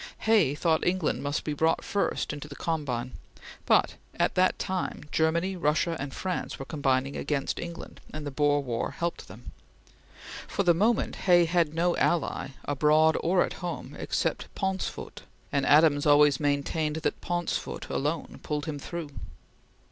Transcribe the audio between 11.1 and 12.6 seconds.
Hay had no ally,